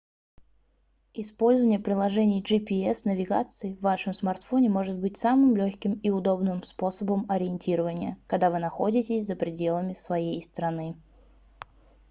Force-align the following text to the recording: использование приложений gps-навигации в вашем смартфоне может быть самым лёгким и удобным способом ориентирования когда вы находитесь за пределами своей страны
использование 1.13 1.77
приложений 1.77 2.41
gps-навигации 2.41 3.75
в 3.75 3.81
вашем 3.81 4.13
смартфоне 4.13 4.67
может 4.67 4.97
быть 4.97 5.15
самым 5.15 5.55
лёгким 5.55 5.91
и 5.99 6.09
удобным 6.09 6.63
способом 6.63 7.27
ориентирования 7.29 8.17
когда 8.25 8.49
вы 8.49 8.57
находитесь 8.57 9.27
за 9.27 9.35
пределами 9.35 9.93
своей 9.93 10.41
страны 10.41 10.95